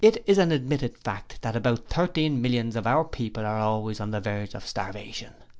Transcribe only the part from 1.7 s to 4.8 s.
thirteen millions of our people are always on the verge of